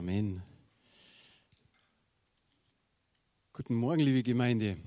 [0.00, 0.42] Amen.
[3.52, 4.78] Guten Morgen, liebe Gemeinde.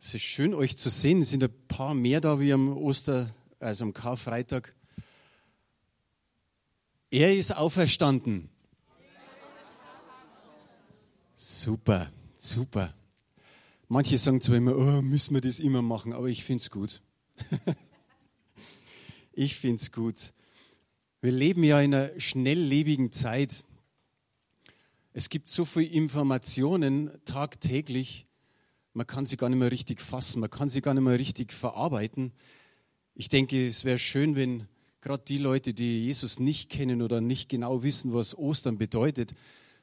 [0.00, 1.20] Es ist schön, euch zu sehen.
[1.20, 4.74] Es sind ein paar mehr da wie am Oster, also am Karfreitag.
[7.10, 8.48] Er ist auferstanden.
[11.36, 12.94] Super, super.
[13.88, 17.02] Manche sagen zwar immer, oh, müssen wir das immer machen, aber ich finde es gut.
[19.34, 20.32] ich finde es gut.
[21.22, 23.62] Wir leben ja in einer schnelllebigen Zeit.
[25.12, 28.26] Es gibt so viele Informationen tagtäglich,
[28.94, 31.52] man kann sie gar nicht mehr richtig fassen, man kann sie gar nicht mehr richtig
[31.52, 32.32] verarbeiten.
[33.14, 34.66] Ich denke, es wäre schön, wenn
[35.02, 39.34] gerade die Leute, die Jesus nicht kennen oder nicht genau wissen, was Ostern bedeutet,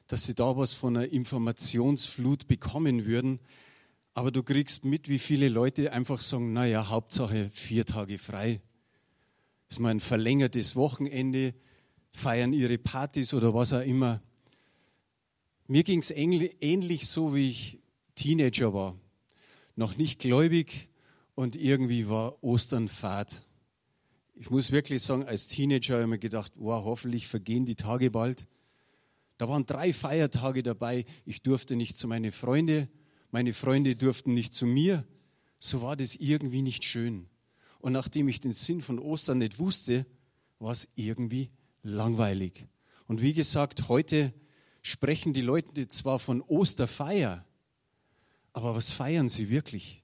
[0.08, 3.38] dass sie da was von einer Informationsflut bekommen würden.
[4.12, 8.60] Aber du kriegst mit, wie viele Leute einfach sagen, naja, Hauptsache vier Tage frei.
[9.68, 11.54] Ist mal ein verlängertes Wochenende,
[12.12, 14.22] feiern ihre Partys oder was auch immer.
[15.66, 17.78] Mir ging es ähnlich so, wie ich
[18.14, 18.96] Teenager war.
[19.76, 20.88] Noch nicht gläubig
[21.34, 23.46] und irgendwie war Ostern fad.
[24.34, 28.10] Ich muss wirklich sagen, als Teenager habe ich mir gedacht, wow, hoffentlich vergehen die Tage
[28.10, 28.46] bald.
[29.36, 31.04] Da waren drei Feiertage dabei.
[31.24, 32.88] Ich durfte nicht zu meinen Freunden,
[33.30, 35.06] meine Freunde durften nicht zu mir.
[35.58, 37.28] So war das irgendwie nicht schön.
[37.78, 40.06] Und nachdem ich den Sinn von Ostern nicht wusste,
[40.58, 41.50] war es irgendwie
[41.82, 42.66] langweilig.
[43.06, 44.34] Und wie gesagt, heute
[44.82, 47.44] sprechen die Leute zwar von Osterfeier,
[48.52, 50.02] aber was feiern sie wirklich?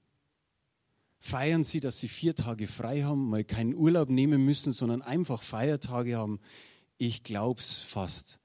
[1.19, 5.41] Feiern sie, dass sie vier Tage frei haben, mal keinen Urlaub nehmen müssen, sondern einfach
[5.41, 6.39] Feiertage haben?
[6.97, 8.39] Ich glaube es fast.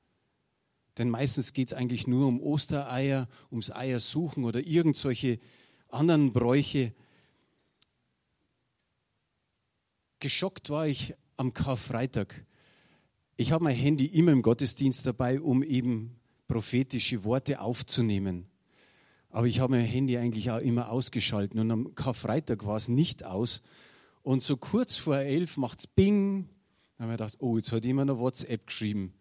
[0.98, 5.38] Denn meistens geht es eigentlich nur um Ostereier, ums Eiersuchen oder irgendwelche
[5.88, 6.94] anderen Bräuche.
[10.20, 12.44] Geschockt war ich am Karfreitag.
[13.38, 18.46] Ich habe mein Handy immer im Gottesdienst dabei, um eben prophetische Worte aufzunehmen.
[19.30, 23.24] Aber ich habe mein Handy eigentlich auch immer ausgeschalten und am Karfreitag war es nicht
[23.24, 23.62] aus.
[24.22, 26.50] Und so kurz vor elf macht es Bing.
[26.98, 29.14] Da habe ich gedacht, oh, jetzt hat jemand eine WhatsApp geschrieben.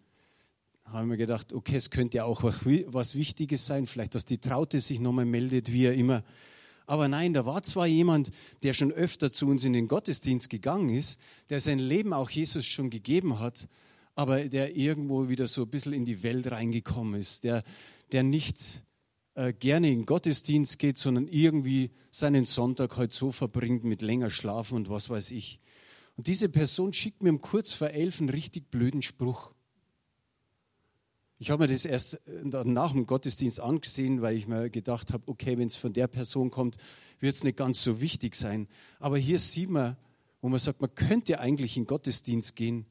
[0.84, 4.26] Da habe ich mir gedacht, okay, es könnte ja auch was Wichtiges sein, vielleicht, dass
[4.26, 6.26] die Traute sich nochmal meldet, wie er immer.
[6.90, 8.32] Aber nein, da war zwar jemand,
[8.64, 11.20] der schon öfter zu uns in den Gottesdienst gegangen ist,
[11.52, 13.68] der sein Leben auch Jesus schon gegeben hat,
[14.16, 17.62] aber der irgendwo wieder so ein bisschen in die Welt reingekommen ist, der,
[18.12, 18.82] der nicht
[19.36, 24.32] äh, gerne in den Gottesdienst geht, sondern irgendwie seinen Sonntag halt so verbringt mit länger
[24.32, 25.60] Schlafen und was weiß ich.
[26.18, 29.52] Und diese Person schickt mir um kurz vor elf einen richtig blöden Spruch.
[31.42, 35.24] Ich habe mir das erst äh, nach dem Gottesdienst angesehen, weil ich mir gedacht habe,
[35.28, 36.76] okay, wenn es von der Person kommt,
[37.20, 38.68] wird es nicht ganz so wichtig sein.
[39.00, 39.96] Aber hier sieht man,
[40.42, 42.86] wo man sagt, man könnte eigentlich in den Gottesdienst gehen,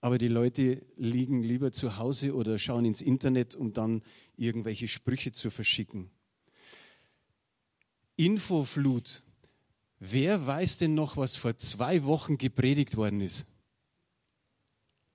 [0.00, 4.02] aber die Leute liegen lieber zu Hause oder schauen ins Internet, um dann
[4.36, 6.10] irgendwelche Sprüche zu verschicken.
[8.16, 9.22] Infoflut.
[10.00, 13.46] Wer weiß denn noch, was vor zwei Wochen gepredigt worden ist?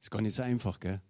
[0.01, 1.01] Ist gar nicht so einfach, gell?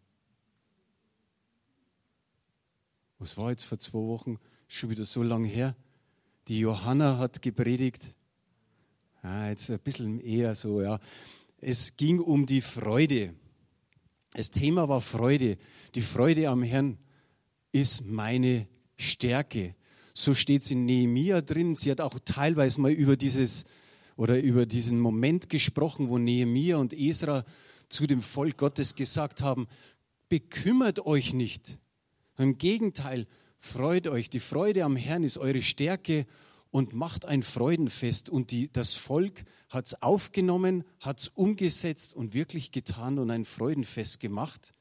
[3.23, 4.37] Was war jetzt vor zwei Wochen?
[4.67, 5.77] Schon wieder so lange her.
[6.49, 8.17] Die Johanna hat gepredigt.
[9.21, 10.99] Ah, jetzt ein bisschen eher so, ja.
[11.61, 13.33] Es ging um die Freude.
[14.33, 15.57] Das Thema war Freude.
[15.95, 16.97] Die Freude am Herrn
[17.71, 18.67] ist meine
[18.97, 19.73] Stärke.
[20.13, 21.75] So steht es in Nehemia drin.
[21.75, 23.63] Sie hat auch teilweise mal über dieses
[24.17, 27.45] oder über diesen Moment gesprochen, wo Nehemia und Esra
[27.87, 29.67] zu dem Volk Gottes gesagt haben:
[30.27, 31.77] Bekümmert euch nicht.
[32.37, 33.27] Im Gegenteil,
[33.59, 34.29] freut euch.
[34.29, 36.25] Die Freude am Herrn ist eure Stärke
[36.71, 38.29] und macht ein Freudenfest.
[38.29, 43.45] Und die, das Volk hat es aufgenommen, hat es umgesetzt und wirklich getan und ein
[43.45, 44.73] Freudenfest gemacht.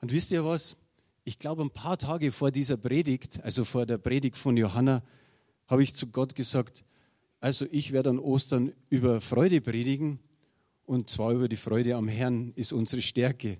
[0.00, 0.76] Und wisst ihr was?
[1.24, 5.02] Ich glaube, ein paar Tage vor dieser Predigt, also vor der Predigt von Johanna,
[5.66, 6.84] habe ich zu Gott gesagt,
[7.40, 10.18] also ich werde an Ostern über Freude predigen
[10.86, 13.58] und zwar über die Freude am Herrn ist unsere Stärke.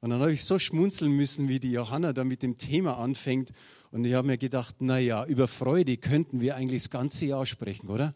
[0.00, 3.52] Und dann habe ich so schmunzeln müssen, wie die Johanna da mit dem Thema anfängt.
[3.90, 7.88] Und ich habe mir gedacht, naja, über Freude könnten wir eigentlich das ganze Jahr sprechen,
[7.88, 8.14] oder?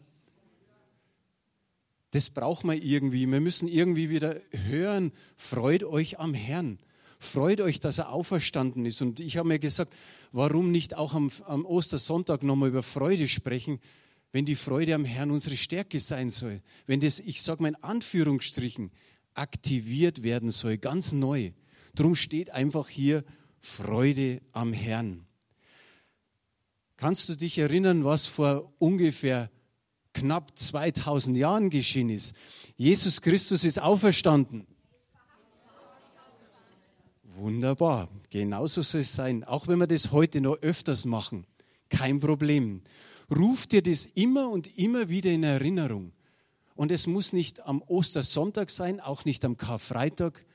[2.11, 3.25] Das braucht man irgendwie.
[3.29, 6.79] Wir müssen irgendwie wieder hören, freut euch am Herrn.
[7.19, 9.01] Freut euch, dass er auferstanden ist.
[9.01, 9.93] Und ich habe mir gesagt,
[10.31, 13.79] warum nicht auch am, am Ostersonntag nochmal über Freude sprechen,
[14.31, 16.61] wenn die Freude am Herrn unsere Stärke sein soll.
[16.87, 18.91] Wenn das, ich sage mal in Anführungsstrichen,
[19.33, 21.51] aktiviert werden soll, ganz neu.
[21.95, 23.23] Drum steht einfach hier
[23.59, 25.25] Freude am Herrn.
[26.97, 29.49] Kannst du dich erinnern, was vor ungefähr
[30.13, 32.35] knapp 2000 Jahren geschehen ist?
[32.75, 34.67] Jesus Christus ist auferstanden.
[37.35, 39.43] Wunderbar, genauso soll es sein.
[39.43, 41.47] Auch wenn wir das heute noch öfters machen,
[41.89, 42.81] kein Problem.
[43.35, 46.11] Ruf dir das immer und immer wieder in Erinnerung.
[46.75, 50.45] Und es muss nicht am Ostersonntag sein, auch nicht am Karfreitag,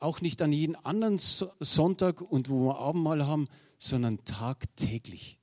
[0.00, 3.48] auch nicht an jeden anderen Sonntag und wo wir Abendmahl haben,
[3.78, 5.38] sondern tagtäglich.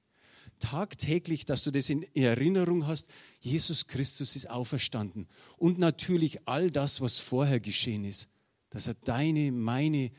[0.60, 3.08] Tagtäglich, dass du das in Erinnerung hast,
[3.40, 5.28] Jesus Christus ist auferstanden.
[5.58, 8.28] Und natürlich all das, was vorher geschehen ist,
[8.72, 10.12] dass er deine, meine,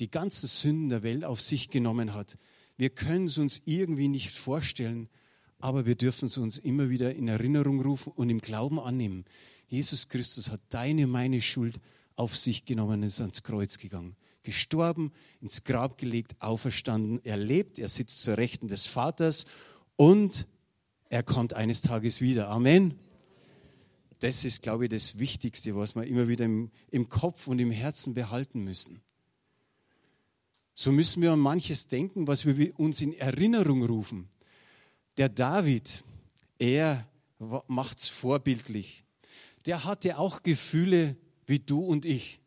[0.00, 2.36] die ganzen Sünden der Welt auf sich genommen hat.
[2.76, 5.08] Wir können es uns irgendwie nicht vorstellen,
[5.60, 9.24] aber wir dürfen es uns immer wieder in Erinnerung rufen und im Glauben annehmen.
[9.68, 11.80] Jesus Christus hat deine, meine Schuld
[12.16, 14.16] auf sich genommen ist ans Kreuz gegangen.
[14.42, 17.20] Gestorben, ins Grab gelegt, auferstanden.
[17.24, 19.46] Er lebt, er sitzt zur Rechten des Vaters
[19.96, 20.46] und
[21.08, 22.48] er kommt eines Tages wieder.
[22.48, 22.98] Amen.
[24.20, 27.70] Das ist, glaube ich, das Wichtigste, was wir immer wieder im, im Kopf und im
[27.70, 29.00] Herzen behalten müssen.
[30.74, 34.28] So müssen wir an manches denken, was wir uns in Erinnerung rufen.
[35.16, 36.02] Der David,
[36.58, 37.08] er
[37.68, 39.04] macht es vorbildlich.
[39.66, 42.40] Der hatte auch Gefühle wie du und ich.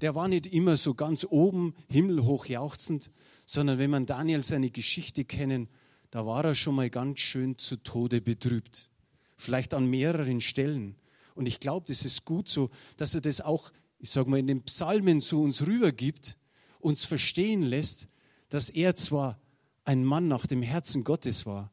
[0.00, 3.10] Der war nicht immer so ganz oben, himmelhoch jauchzend,
[3.46, 5.68] sondern wenn man Daniel seine Geschichte kennen,
[6.10, 8.90] da war er schon mal ganz schön zu Tode betrübt.
[9.36, 10.96] Vielleicht an mehreren Stellen.
[11.34, 14.46] Und ich glaube, das ist gut so, dass er das auch, ich sage mal, in
[14.46, 16.36] den Psalmen zu uns rübergibt,
[16.78, 18.08] uns verstehen lässt,
[18.48, 19.40] dass er zwar
[19.84, 21.72] ein Mann nach dem Herzen Gottes war,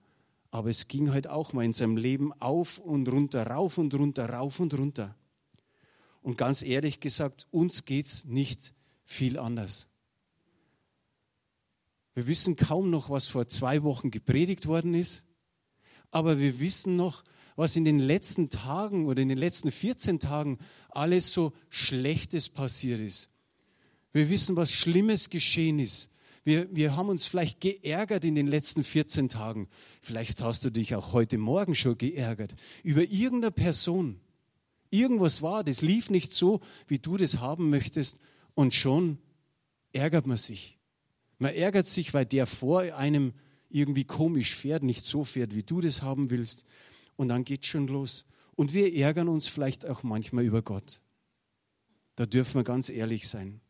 [0.49, 4.29] aber es ging halt auch mal in seinem Leben auf und runter, rauf und runter,
[4.29, 5.15] rauf und runter.
[6.21, 8.73] Und ganz ehrlich gesagt, uns geht es nicht
[9.03, 9.87] viel anders.
[12.13, 15.23] Wir wissen kaum noch, was vor zwei Wochen gepredigt worden ist,
[16.11, 17.23] aber wir wissen noch,
[17.55, 20.59] was in den letzten Tagen oder in den letzten 14 Tagen
[20.89, 23.29] alles so Schlechtes passiert ist.
[24.13, 26.09] Wir wissen, was Schlimmes geschehen ist.
[26.43, 29.69] Wir, wir haben uns vielleicht geärgert in den letzten 14 Tagen.
[30.01, 34.19] Vielleicht hast du dich auch heute Morgen schon geärgert über irgendeine Person.
[34.91, 38.19] Irgendwas war, das lief nicht so, wie du das haben möchtest.
[38.53, 39.17] Und schon
[39.93, 40.77] ärgert man sich.
[41.39, 43.33] Man ärgert sich, weil der vor einem
[43.69, 46.65] irgendwie komisch fährt, nicht so fährt, wie du das haben willst.
[47.15, 48.25] Und dann geht schon los.
[48.55, 51.01] Und wir ärgern uns vielleicht auch manchmal über Gott.
[52.15, 53.61] Da dürfen wir ganz ehrlich sein.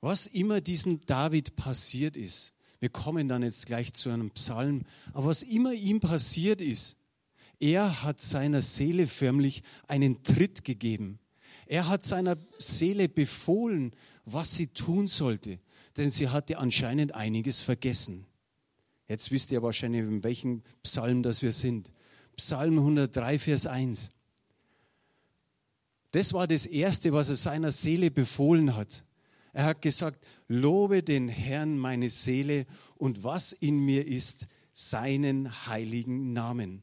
[0.00, 5.26] Was immer diesem David passiert ist, wir kommen dann jetzt gleich zu einem Psalm, aber
[5.26, 6.97] was immer ihm passiert ist,
[7.60, 11.18] er hat seiner Seele förmlich einen Tritt gegeben.
[11.66, 13.92] Er hat seiner Seele befohlen,
[14.24, 15.58] was sie tun sollte,
[15.96, 18.26] denn sie hatte anscheinend einiges vergessen.
[19.08, 21.90] Jetzt wisst ihr wahrscheinlich, in welchem Psalm das wir sind.
[22.36, 24.12] Psalm 103, Vers 1.
[26.12, 29.04] Das war das Erste, was er seiner Seele befohlen hat.
[29.52, 32.66] Er hat gesagt, lobe den Herrn meine Seele
[32.96, 36.82] und was in mir ist, seinen heiligen Namen.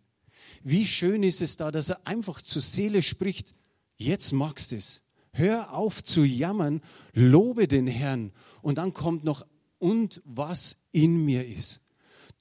[0.67, 3.53] Wie schön ist es da, dass er einfach zur Seele spricht,
[3.97, 5.03] jetzt magst du es.
[5.31, 6.81] Hör auf zu jammern,
[7.13, 8.31] lobe den Herrn.
[8.63, 9.45] Und dann kommt noch,
[9.77, 11.81] und was in mir ist.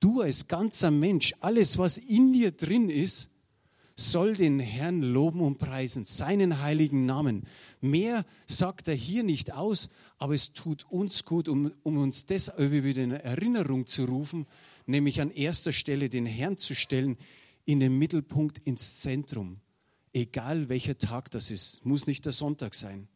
[0.00, 3.28] Du als ganzer Mensch, alles, was in dir drin ist,
[3.94, 7.42] soll den Herrn loben und preisen, seinen heiligen Namen.
[7.82, 12.72] Mehr sagt er hier nicht aus, aber es tut uns gut, um, um uns deshalb
[12.72, 14.46] wieder in Erinnerung zu rufen,
[14.86, 17.18] nämlich an erster Stelle den Herrn zu stellen,
[17.64, 19.60] in den Mittelpunkt, ins Zentrum.
[20.12, 23.08] Egal welcher Tag das ist, muss nicht der Sonntag sein.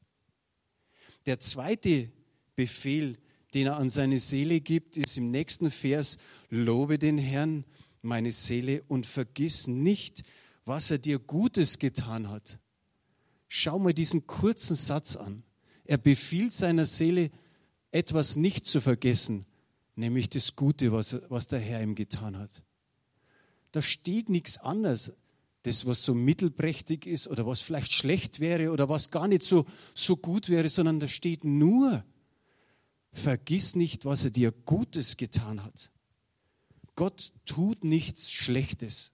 [1.27, 2.11] Der zweite
[2.57, 3.19] Befehl,
[3.55, 6.17] den er an seine Seele gibt, ist im nächsten Vers,
[6.51, 7.65] lobe den Herrn,
[8.03, 10.23] meine Seele, und vergiss nicht,
[10.65, 12.59] was er dir Gutes getan hat.
[13.49, 15.43] Schau mal diesen kurzen Satz an.
[15.85, 17.31] Er befiehlt seiner Seele,
[17.91, 19.47] etwas nicht zu vergessen,
[19.97, 22.63] nämlich das Gute, was, was der Herr ihm getan hat
[23.73, 25.13] da steht nichts anderes.
[25.63, 29.67] Das, was so mittelprächtig ist oder was vielleicht schlecht wäre oder was gar nicht so,
[29.95, 32.05] so gut wäre, sondern da steht nur,
[33.13, 35.91] vergiss nicht, was er dir Gutes getan hat.
[36.95, 39.13] Gott tut nichts Schlechtes.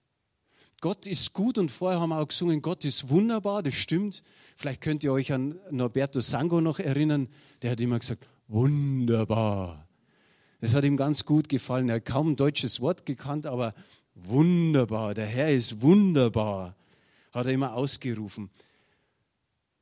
[0.81, 4.23] Gott ist gut und vorher haben wir auch gesungen, Gott ist wunderbar, das stimmt.
[4.55, 7.27] Vielleicht könnt ihr euch an Norberto Sango noch erinnern,
[7.61, 9.87] der hat immer gesagt, wunderbar.
[10.61, 11.89] Das hat ihm ganz gut gefallen.
[11.89, 13.73] Er hat kaum ein deutsches Wort gekannt, aber
[14.15, 16.75] Wunderbar, der Herr ist wunderbar,
[17.31, 18.49] hat er immer ausgerufen.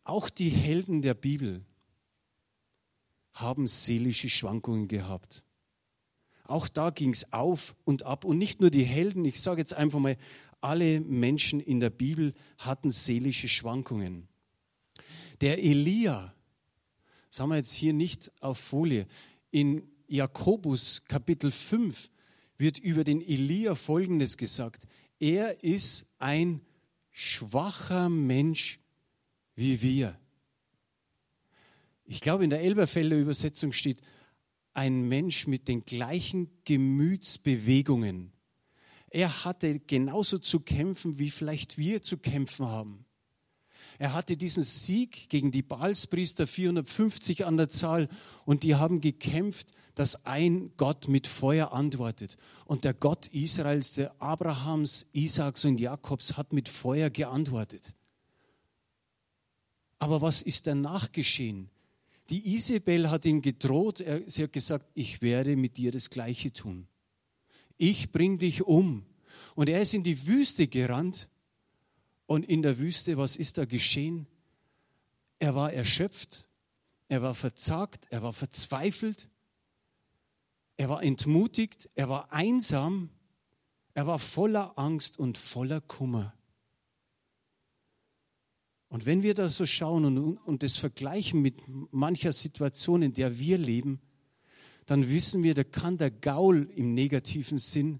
[0.04, 1.64] Auch die Helden der Bibel
[3.34, 5.44] haben seelische Schwankungen gehabt.
[6.46, 8.26] Auch da ging es auf und ab.
[8.26, 10.18] Und nicht nur die Helden, ich sage jetzt einfach mal,
[10.62, 14.28] alle Menschen in der Bibel hatten seelische Schwankungen.
[15.42, 16.34] Der Elia,
[17.30, 19.08] Das haben wir jetzt hier nicht auf Folie.
[19.52, 22.10] In Jakobus Kapitel 5
[22.64, 24.88] wird über den Elia Folgendes gesagt.
[25.20, 26.62] Er ist ein
[27.12, 28.80] schwacher Mensch
[29.56, 30.18] wie wir.
[32.06, 34.02] Ich glaube, in der Elberfelder Übersetzung steht,
[34.74, 38.32] ein Mensch mit den gleichen Gemütsbewegungen.
[39.10, 43.06] Er hatte genauso zu kämpfen, wie vielleicht wir zu kämpfen haben.
[44.04, 48.10] Er hatte diesen Sieg gegen die Baalspriester 450 an der Zahl
[48.44, 52.36] und die haben gekämpft, dass ein Gott mit Feuer antwortet.
[52.66, 57.96] Und der Gott Israels, der Abrahams, Isaaks und Jakobs, hat mit Feuer geantwortet.
[60.00, 61.70] Aber was ist danach geschehen?
[62.30, 66.88] Die Isabel hat ihm gedroht, sie hat gesagt, ich werde mit dir das Gleiche tun.
[67.78, 69.06] Ich bring dich um.
[69.56, 71.30] Und er ist in die Wüste gerannt.
[72.26, 74.28] Und in der Wüste, was ist da geschehen?
[75.40, 76.48] Er war erschöpft,
[77.10, 79.30] er war verzagt, er war verzweifelt,
[80.78, 83.10] er war entmutigt, er war einsam,
[83.94, 86.34] er war voller Angst und voller Kummer.
[88.90, 91.58] Und wenn wir das so schauen und, und das vergleichen mit
[91.92, 94.00] mancher Situation, in der wir leben,
[94.86, 98.00] dann wissen wir, da kann der Gaul im negativen Sinn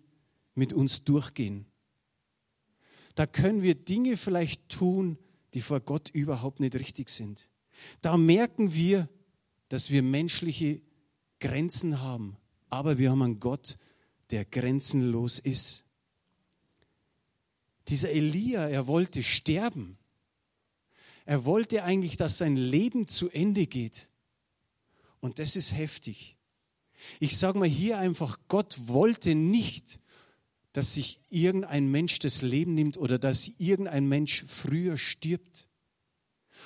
[0.56, 1.66] mit uns durchgehen.
[3.16, 5.18] Da können wir Dinge vielleicht tun,
[5.54, 7.50] die vor Gott überhaupt nicht richtig sind.
[8.02, 9.10] Da merken wir,
[9.70, 10.82] dass wir menschliche
[11.40, 12.38] Grenzen haben,
[12.70, 13.78] aber wir haben einen Gott,
[14.32, 15.84] der grenzenlos ist.
[17.88, 19.98] Dieser Elia, er wollte sterben.
[21.26, 24.10] Er wollte eigentlich, dass sein Leben zu Ende geht.
[25.20, 26.38] Und das ist heftig.
[27.20, 30.00] Ich sage mal hier einfach, Gott wollte nicht,
[30.74, 35.68] dass sich irgendein Mensch das Leben nimmt oder dass irgendein Mensch früher stirbt.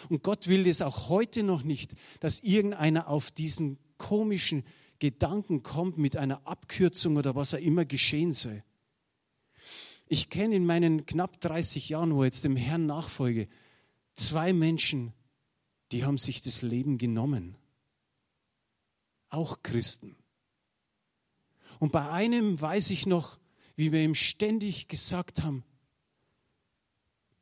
[0.10, 4.64] Und Gott will es auch heute noch nicht, dass irgendeiner auf diesen komischen
[5.00, 8.64] Gedanken kommt mit einer Abkürzung oder was auch immer geschehen soll.
[10.08, 13.48] Ich kenne in meinen knapp 30 Jahren, wo ich jetzt dem Herrn nachfolge,
[14.18, 15.14] Zwei Menschen,
[15.92, 17.56] die haben sich das Leben genommen.
[19.30, 20.18] Auch Christen.
[21.80, 23.38] Und bei einem weiß ich noch,
[23.78, 25.64] wie wir ihm ständig gesagt haben,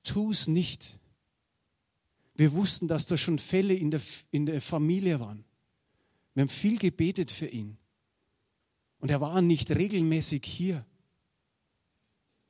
[0.04, 1.00] tu es nicht.
[2.36, 4.01] Wir wussten, dass da schon Fälle in der,
[4.32, 5.46] in der Familie waren.
[6.34, 7.77] Wir haben viel gebetet für ihn.
[9.00, 10.86] Und er war nicht regelmäßig hier.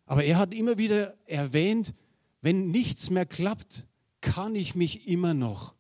[0.08, 1.94] Aber er hat immer wieder erwähnt,
[2.42, 3.86] wenn nichts mehr klappt,
[4.20, 5.76] kann ich mich immer noch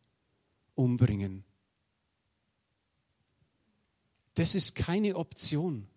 [0.75, 1.43] umbringen.
[4.35, 5.87] Das ist keine Option.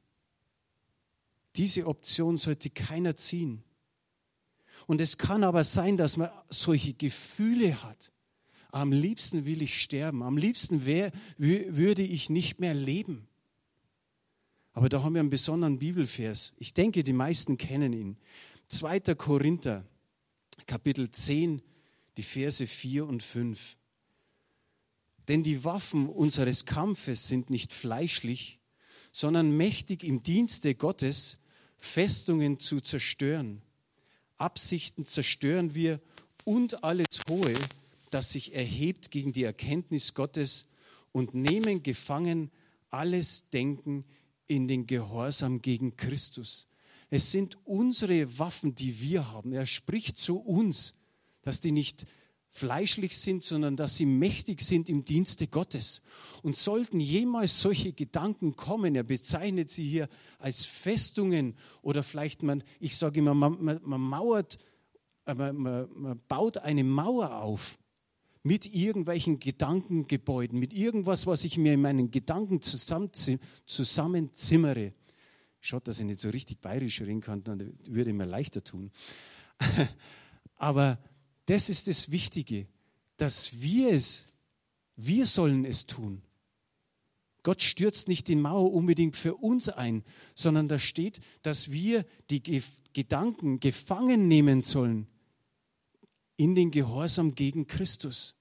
[1.59, 3.63] Diese Option sollte keiner ziehen.
[4.87, 8.13] Und es kann aber sein, dass man solche Gefühle hat.
[8.71, 10.23] Am liebsten will ich sterben.
[10.23, 13.27] Am liebsten wär, würde ich nicht mehr leben.
[14.73, 16.53] Aber da haben wir einen besonderen Bibelvers.
[16.59, 18.17] Ich denke, die meisten kennen ihn.
[18.69, 19.01] 2.
[19.17, 19.85] Korinther,
[20.67, 21.61] Kapitel 10,
[22.17, 23.77] die Verse 4 und 5.
[25.27, 28.61] Denn die Waffen unseres Kampfes sind nicht fleischlich,
[29.11, 31.38] sondern mächtig im Dienste Gottes,
[31.79, 33.63] Festungen zu zerstören.
[34.37, 36.01] Absichten zerstören wir
[36.45, 37.55] und alles Hohe,
[38.11, 40.67] das sich erhebt gegen die Erkenntnis Gottes
[41.13, 42.51] und nehmen gefangen
[42.91, 44.05] alles Denken
[44.47, 46.67] in den Gehorsam gegen Christus.
[47.11, 49.53] Es sind unsere Waffen, die wir haben.
[49.53, 50.95] Er spricht zu uns
[51.49, 52.05] dass die nicht
[52.51, 56.03] fleischlich sind, sondern dass sie mächtig sind im Dienste Gottes.
[56.43, 62.63] Und sollten jemals solche Gedanken kommen, er bezeichnet sie hier als Festungen oder vielleicht man,
[62.81, 64.59] ich sage immer, man, man, man mauert,
[65.27, 67.79] äh, man, man baut eine Mauer auf
[68.43, 74.95] mit irgendwelchen Gedankengebäuden, mit irgendwas, was ich mir in meinen Gedanken zusammenzimmere.
[75.61, 78.93] Schaut, dass ich nicht so richtig bayerisch reden kann, dann würde ich mir leichter tun.
[80.57, 80.99] Aber
[81.49, 82.67] das ist das Wichtige,
[83.17, 84.27] dass wir es,
[84.97, 86.23] wir sollen es tun.
[87.43, 92.43] Gott stürzt nicht die Mauer unbedingt für uns ein, sondern da steht, dass wir die
[92.43, 92.63] Ge
[92.95, 95.07] Gedanken gefangen nehmen sollen
[96.37, 98.35] in den Gehorsam gegen Christus.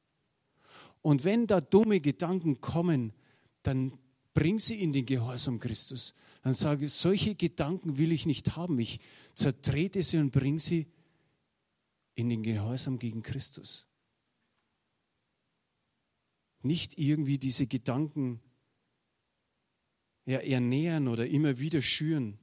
[1.02, 3.14] Und wenn da dumme Gedanken kommen,
[3.62, 4.00] dann
[4.34, 6.14] bring sie in den Gehorsam Christus.
[6.42, 8.80] Dann sage ich, solche Gedanken will ich nicht haben.
[8.80, 9.00] Ich
[9.36, 10.88] zertrete sie und bring sie
[12.18, 13.86] in den Gehorsam gegen Christus.
[16.64, 18.42] Nicht irgendwie diese Gedanken
[20.26, 22.40] ja, ernähren oder immer wieder schüren.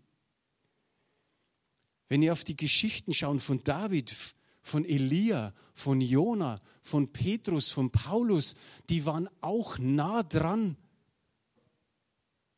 [2.08, 4.14] Wenn ihr auf die Geschichten schaut von David,
[4.62, 8.54] von Elia, von Jona, von Petrus, von Paulus,
[8.88, 10.76] die waren auch nah dran,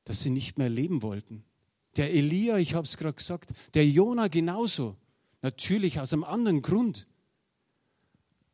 [0.04, 1.44] dass sie nicht mehr leben wollten.
[1.96, 4.98] Der Elia, ich habe es gerade gesagt, der Jona genauso.
[5.42, 7.06] Natürlich aus einem anderen Grund.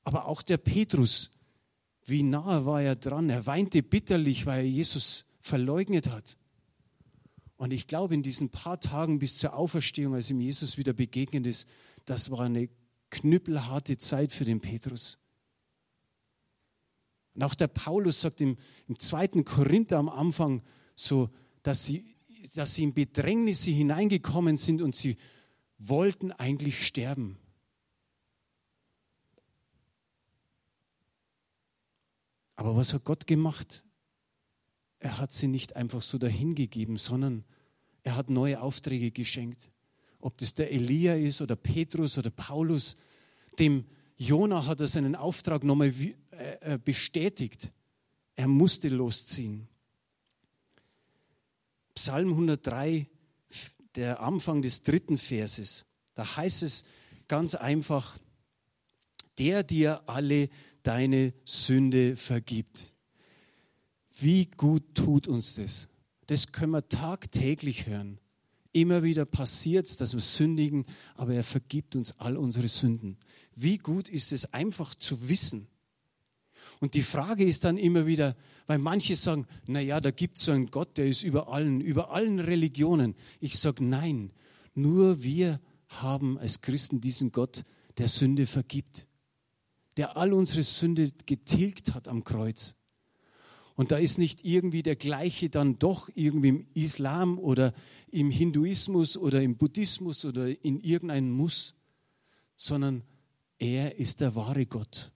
[0.05, 1.31] Aber auch der Petrus,
[2.05, 3.31] wie nahe war er dran?
[3.31, 6.37] Er weinte bitterlich, weil er Jesus verleugnet hat.
[7.57, 11.47] Und ich glaube, in diesen paar Tagen bis zur Auferstehung, als ihm Jesus wieder begegnet
[11.47, 11.69] ist,
[12.05, 12.69] das war eine
[13.11, 15.19] knüppelharte Zeit für den Petrus.
[17.35, 18.57] Und auch der Paulus sagt im,
[18.89, 20.63] im zweiten Korinther am Anfang
[20.97, 21.31] so,
[21.63, 22.05] dass sie,
[22.55, 25.17] dass sie in Bedrängnisse hineingekommen sind und sie
[25.89, 27.39] wollten eigentlich sterben.
[32.57, 33.83] Aber was hat Gott gemacht?
[35.01, 37.45] Er hat sie nicht einfach so dahingegeben, sondern
[38.05, 39.71] er hat neue Aufträge geschenkt.
[40.21, 42.95] Ob das der Elia ist oder Petrus oder Paulus,
[43.59, 43.85] dem
[44.17, 45.93] Jona hat er seinen Auftrag nochmal
[46.31, 47.73] äh, äh, bestätigt.
[48.37, 49.67] Er musste losziehen.
[51.95, 53.07] Psalm 103,
[53.95, 55.85] der Anfang des dritten Verses,
[56.15, 56.85] da heißt es
[57.29, 58.19] ganz einfach,
[59.39, 60.49] der dir alle
[60.83, 62.93] deine Sünde vergibt.
[64.19, 65.89] Wie gut tut uns das?
[66.27, 68.19] Das können wir tagtäglich hören.
[68.73, 73.19] Immer wieder passiert es, dass wir sündigen, aber er vergibt uns all unsere Sünden.
[73.55, 75.69] Wie gut ist es einfach zu wissen.
[76.83, 78.35] Und die Frage ist dann immer wieder,
[78.67, 82.11] weil manche sagen, naja, da gibt es so einen Gott, der ist über allen, über
[82.11, 83.15] allen Religionen.
[83.39, 84.33] Ich sage, nein,
[84.75, 87.63] nur wir haben als Christen diesen Gott,
[87.99, 89.07] der Sünde vergibt,
[89.97, 92.75] der all unsere Sünde getilgt hat am Kreuz.
[93.77, 97.73] Und da ist nicht irgendwie der gleiche dann doch irgendwie im Islam oder
[98.11, 101.77] im Hinduismus oder im Buddhismus oder in irgendeinem Muss,
[102.57, 103.05] sondern
[103.61, 105.13] er ist der wahre Gott.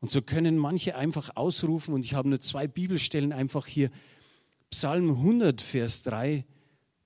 [0.00, 3.90] Und so können manche einfach ausrufen, und ich habe nur zwei Bibelstellen einfach hier.
[4.70, 6.44] Psalm 100, Vers 3,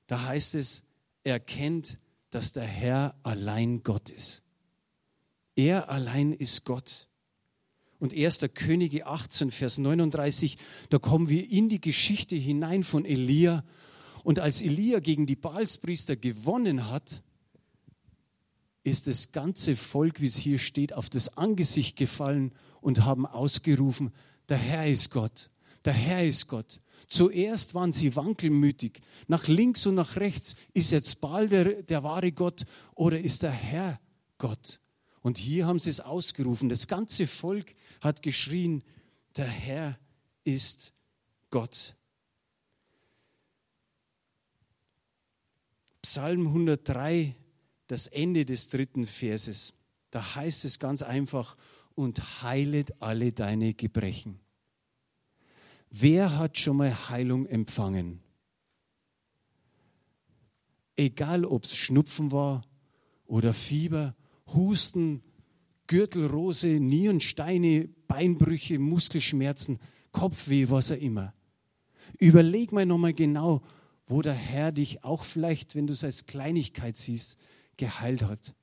[0.07, 0.83] da heißt es,
[1.23, 1.99] erkennt,
[2.31, 4.43] dass der Herr allein Gott ist.
[5.57, 7.09] Er allein ist Gott.
[7.99, 8.47] Und 1.
[8.55, 10.57] Könige 18, Vers 39,
[10.89, 13.63] da kommen wir in die Geschichte hinein von Elia.
[14.25, 17.23] Und als Elia gegen die Baalspriester gewonnen hat,
[18.83, 24.13] ist das ganze Volk, wie es hier steht, auf das Angesicht gefallen und haben ausgerufen,
[24.49, 25.51] der Herr ist Gott,
[25.85, 26.79] der Herr ist Gott.
[27.07, 32.33] Zuerst waren sie wankelmütig, nach links und nach rechts, ist jetzt Baal der, der wahre
[32.33, 32.65] Gott
[32.95, 34.01] oder ist der Herr
[34.39, 34.81] Gott?
[35.23, 36.69] Und hier haben sie es ausgerufen.
[36.69, 38.83] Das ganze Volk hat geschrien,
[39.37, 39.99] der Herr
[40.45, 40.93] ist
[41.51, 41.95] Gott.
[46.03, 47.37] Psalm 103,
[47.87, 49.75] das Ende des dritten Verses.
[50.11, 51.57] Da heißt es ganz einfach,
[51.95, 54.41] und heilet alle deine Gebrechen.
[55.91, 58.21] Wer hat schon mal Heilung empfangen?
[60.97, 62.63] Egal ob es Schnupfen war
[63.27, 64.15] oder Fieber
[64.55, 65.23] Husten,
[65.87, 69.79] Gürtelrose, Nierensteine, Beinbrüche, Muskelschmerzen,
[70.13, 71.35] Kopfweh, was auch immer.
[72.19, 73.63] Überleg mal nochmal genau,
[74.07, 77.39] wo der Herr dich auch vielleicht, wenn du es als Kleinigkeit siehst,
[77.77, 78.55] geheilt hat.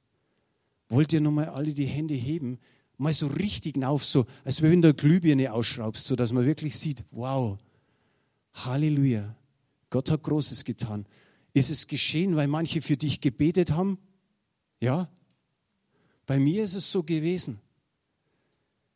[0.90, 2.60] Wollt ihr nochmal alle die Hände heben,
[2.98, 6.78] mal so richtig auf, so als wenn du eine Glühbirne ausschraubst, so dass man wirklich
[6.78, 7.58] sieht, wow,
[8.54, 9.36] Halleluja,
[9.90, 11.06] Gott hat Großes getan.
[11.54, 14.00] Ist es geschehen, weil manche für dich gebetet haben?
[14.80, 15.10] Ja,
[16.26, 17.60] bei mir ist es so gewesen.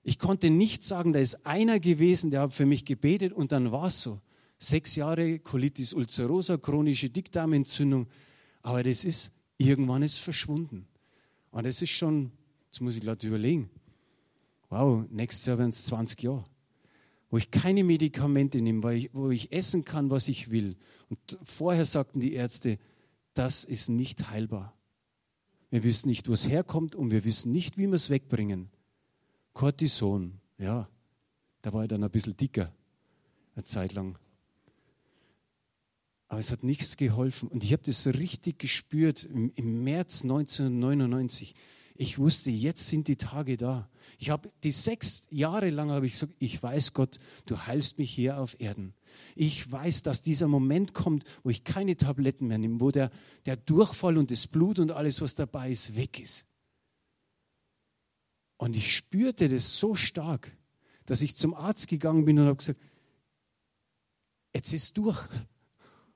[0.03, 3.71] Ich konnte nicht sagen, da ist einer gewesen, der hat für mich gebetet und dann
[3.71, 4.19] war es so.
[4.57, 8.07] Sechs Jahre Colitis ulcerosa, chronische Dickdarmentzündung.
[8.61, 10.87] Aber das ist, irgendwann ist verschwunden.
[11.51, 12.31] Und das ist schon,
[12.65, 13.69] jetzt muss ich gerade überlegen,
[14.71, 16.45] wow, nächstes Jahr werden es 20 Jahre,
[17.29, 20.77] wo ich keine Medikamente nehme, wo ich, wo ich essen kann, was ich will.
[21.09, 22.79] Und vorher sagten die Ärzte,
[23.33, 24.73] das ist nicht heilbar.
[25.69, 28.69] Wir wissen nicht, wo es herkommt und wir wissen nicht, wie wir es wegbringen.
[29.53, 30.89] Cortison, ja,
[31.61, 32.73] da war ich dann ein bisschen dicker,
[33.55, 34.17] eine Zeit lang.
[36.27, 37.49] Aber es hat nichts geholfen.
[37.49, 41.55] Und ich habe das so richtig gespürt im, im März 1999.
[41.95, 43.89] Ich wusste, jetzt sind die Tage da.
[44.17, 48.11] Ich habe die sechs Jahre lang habe ich gesagt, ich weiß Gott, du heilst mich
[48.11, 48.93] hier auf Erden.
[49.35, 53.11] Ich weiß, dass dieser Moment kommt, wo ich keine Tabletten mehr nehme, wo der,
[53.45, 56.45] der Durchfall und das Blut und alles, was dabei ist, weg ist.
[58.57, 60.55] Und ich spürte das so stark,
[61.05, 62.79] dass ich zum Arzt gegangen bin und habe gesagt,
[64.53, 65.27] jetzt ist durch.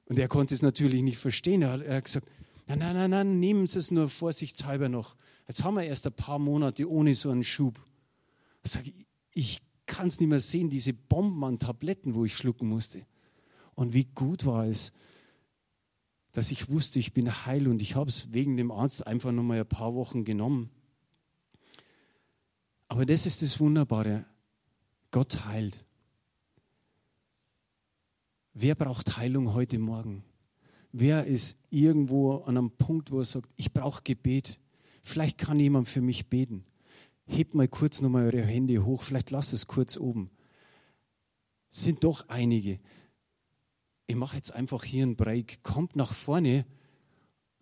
[0.05, 1.63] Und er konnte es natürlich nicht verstehen.
[1.63, 2.27] Er hat, gesagt,
[2.67, 5.15] nein, nein, nein, nein, nehmen Sie es nur vorsichtshalber noch.
[5.47, 7.79] Jetzt haben wir erst ein paar Monate ohne so einen Schub.
[8.63, 12.67] Sag ich, ich kann es nicht mehr sehen, diese Bomben an Tabletten, wo ich schlucken
[12.67, 13.05] musste.
[13.75, 14.91] Und wie gut war es,
[16.31, 19.43] dass ich wusste, ich bin heil und ich habe es wegen dem Arzt einfach noch
[19.43, 20.69] mal ein paar Wochen genommen.
[22.87, 24.25] Aber das ist das Wunderbare.
[25.11, 25.85] Gott heilt.
[28.53, 30.23] Wer braucht Heilung heute Morgen?
[30.91, 34.59] Wer ist irgendwo an einem Punkt, wo er sagt, ich brauche Gebet?
[35.05, 36.65] Vielleicht kann jemand für mich beten.
[37.27, 40.31] Hebt mal kurz nochmal eure Hände hoch, vielleicht lasst es kurz oben.
[41.69, 42.77] Sind doch einige.
[44.07, 45.61] Ich mache jetzt einfach hier einen Break.
[45.61, 46.65] Kommt nach vorne.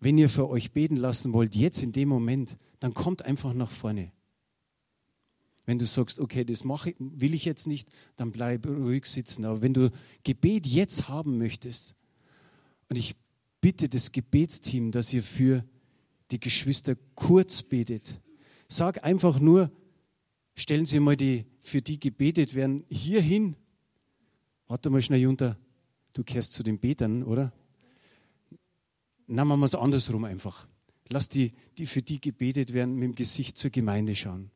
[0.00, 3.70] Wenn ihr für euch beten lassen wollt, jetzt in dem Moment, dann kommt einfach nach
[3.70, 4.10] vorne.
[5.66, 9.44] Wenn du sagst, okay, das mache will ich jetzt nicht, dann bleib ruhig sitzen.
[9.44, 9.90] Aber wenn du
[10.22, 11.94] Gebet jetzt haben möchtest,
[12.88, 13.16] und ich
[13.60, 15.64] bitte das Gebetsteam, dass ihr für
[16.34, 18.20] die Geschwister kurz betet.
[18.66, 19.70] Sag einfach nur,
[20.56, 23.54] stellen Sie mal die, für die gebetet werden, hier hin.
[24.66, 25.56] Warte mal schnell, Junter,
[26.12, 27.52] du kehrst zu den Betern, oder?
[29.28, 30.66] Na, machen wir es andersrum einfach.
[31.08, 34.50] Lass die, die für die gebetet werden, mit dem Gesicht zur Gemeinde schauen.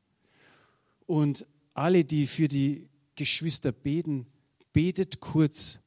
[1.07, 4.27] Und alle, die für die Geschwister beten,
[4.73, 5.79] betet kurz.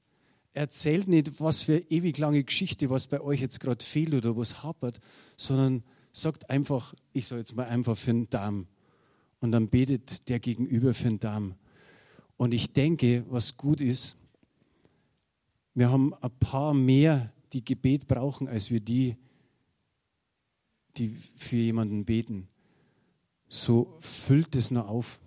[0.54, 4.64] Erzählt nicht, was für ewig lange Geschichte, was bei euch jetzt gerade fehlt oder was
[4.64, 5.00] hapert,
[5.38, 8.68] sondern sagt einfach, ich sage jetzt mal einfach für den Darm.
[9.40, 11.56] Und dann betet der Gegenüber für den Darm.
[12.38, 14.18] Und ich denke, was gut ist,
[15.74, 19.16] wir haben ein paar mehr, die Gebet brauchen, als wir die,
[20.98, 22.50] die für jemanden beten
[23.52, 25.20] so füllt es nur auf.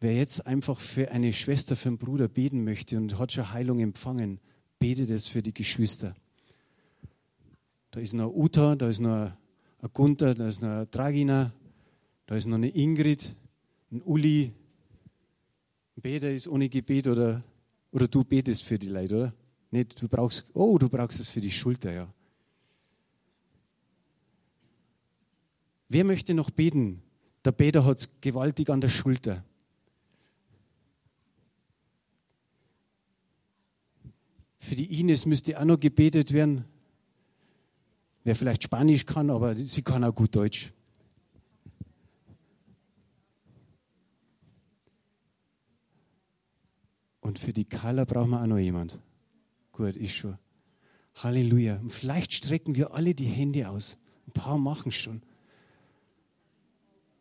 [0.00, 3.80] Wer jetzt einfach für eine Schwester, für einen Bruder beten möchte und hat schon Heilung
[3.80, 4.40] empfangen,
[4.78, 6.14] betet es für die Geschwister.
[7.90, 9.32] Da ist noch Uta, da ist noch
[9.80, 11.52] ein Gunther, da ist noch eine Dragina,
[12.26, 13.34] da ist noch eine Ingrid,
[13.90, 14.52] ein Uli.
[15.96, 17.42] Ein Beter ist ohne Gebet oder,
[17.90, 19.34] oder du betest für die Leute, oder?
[19.70, 22.12] Nicht, du brauchst, oh, du brauchst es für die Schulter, ja.
[25.88, 27.02] Wer möchte noch beten?
[27.44, 29.44] Der Peter hat es gewaltig an der Schulter.
[34.66, 36.64] Für die Ines müsste auch noch gebetet werden.
[38.24, 40.72] Wer vielleicht Spanisch kann, aber sie kann auch gut Deutsch.
[47.20, 48.98] Und für die Carla brauchen wir auch noch jemand.
[49.70, 50.36] Gut, ist schon.
[51.14, 51.76] Halleluja.
[51.76, 53.96] Und vielleicht strecken wir alle die Hände aus.
[54.26, 55.22] Ein paar machen schon.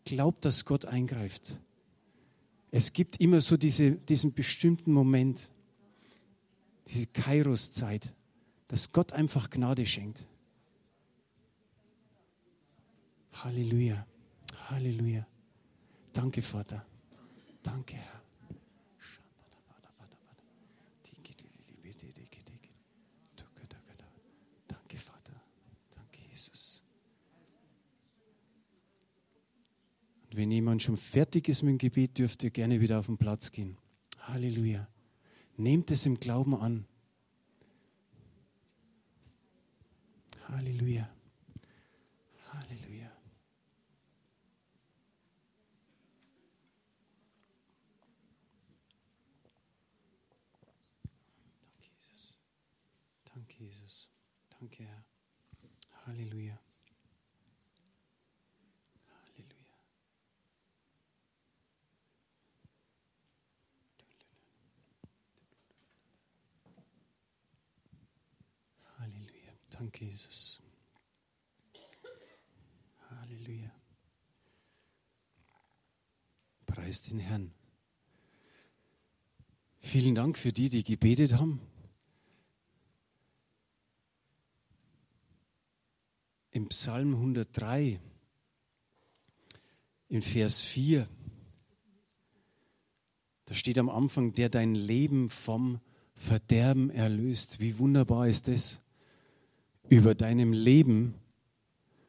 [0.04, 1.60] Glaubt, dass Gott eingreift.
[2.72, 5.52] Es gibt immer so diese, diesen bestimmten Moment,
[6.88, 8.14] diese Kairos-Zeit,
[8.68, 10.28] dass Gott einfach Gnade schenkt.
[13.34, 14.06] Halleluja.
[14.70, 15.28] Halleluja.
[16.14, 16.86] Danke, Vater.
[17.64, 18.16] Danke, Herr.
[30.36, 33.52] wenn jemand schon fertig ist mit dem Gebet, dürft ihr gerne wieder auf den Platz
[33.52, 33.78] gehen.
[34.20, 34.88] Halleluja.
[35.58, 36.86] Nehmt es im Glauben an.
[40.50, 41.10] Halleluja.
[42.52, 43.12] Halleluja.
[51.64, 52.40] Danke, Jesus.
[53.34, 54.10] Danke, Jesus.
[54.60, 55.06] Danke, Herr.
[56.06, 56.65] Halleluja.
[69.86, 70.60] Danke, Jesus.
[73.08, 73.72] Halleluja.
[76.66, 77.54] Preis den Herrn.
[79.78, 81.62] Vielen Dank für die, die gebetet haben.
[86.50, 88.00] Im Psalm 103,
[90.08, 91.08] in Vers 4,
[93.46, 95.80] da steht am Anfang, der dein Leben vom
[96.16, 97.60] Verderben erlöst.
[97.60, 98.82] Wie wunderbar ist das?
[99.90, 101.16] Über deinem Leben,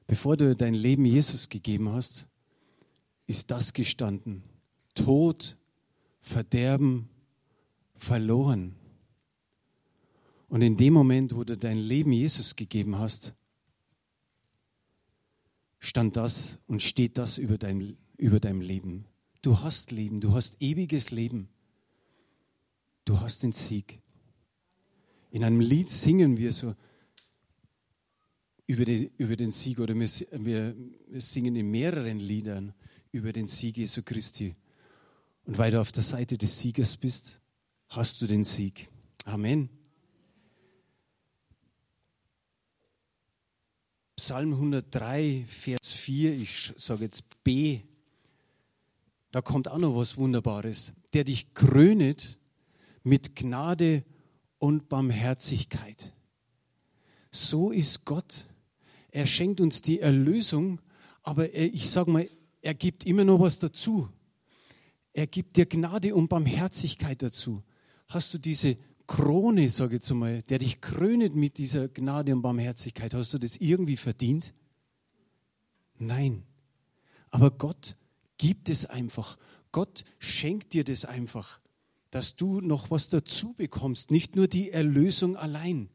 [0.06, 2.26] bevor du dein Leben Jesus gegeben hast,
[3.26, 4.42] ist das gestanden.
[4.94, 5.56] Tod,
[6.20, 7.08] Verderben,
[7.94, 8.74] verloren.
[10.48, 13.34] Und in dem Moment, wo du dein Leben Jesus gegeben hast,
[15.78, 19.04] stand das und steht das über dein, über deinem Leben.
[19.42, 21.48] Du hast Leben, du hast ewiges Leben.
[23.04, 24.00] Du hast den Sieg.
[25.30, 26.74] In einem Lied singen wir so,
[28.66, 30.76] über, die, über den Sieg oder wir, wir,
[31.09, 32.74] wir singen in mehreren Liedern
[33.12, 34.55] über den Sieg Jesu Christi.
[35.44, 37.40] Und weil du auf der Seite des Siegers bist,
[37.88, 38.88] hast du den Sieg.
[39.24, 39.68] Amen.
[44.16, 47.81] Psalm 103, Vers 4, ich sage jetzt B,
[49.31, 52.38] da kommt auch noch was Wunderbares, der dich krönet
[53.02, 54.05] mit Gnade
[54.59, 56.14] und Barmherzigkeit.
[57.31, 58.46] So ist Gott.
[59.16, 60.79] Er schenkt uns die Erlösung,
[61.22, 62.29] aber er, ich sage mal,
[62.61, 64.11] er gibt immer noch was dazu.
[65.14, 67.62] Er gibt dir Gnade und Barmherzigkeit dazu.
[68.09, 68.76] Hast du diese
[69.07, 73.38] Krone, sage ich jetzt mal, der dich krönet mit dieser Gnade und Barmherzigkeit, hast du
[73.38, 74.52] das irgendwie verdient?
[75.98, 76.42] Nein.
[77.31, 77.96] Aber Gott
[78.37, 79.38] gibt es einfach.
[79.72, 81.62] Gott schenkt dir das einfach,
[82.11, 85.88] dass du noch was dazu bekommst, nicht nur die Erlösung allein.